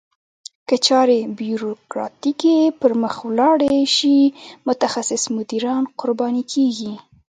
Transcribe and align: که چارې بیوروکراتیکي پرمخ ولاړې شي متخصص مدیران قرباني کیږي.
که 0.67 0.75
چارې 0.87 1.17
بیوروکراتیکي 1.39 2.55
پرمخ 2.79 3.15
ولاړې 3.27 3.75
شي 3.95 4.17
متخصص 4.67 5.23
مدیران 5.37 5.83
قرباني 5.99 6.43
کیږي. 6.53 6.93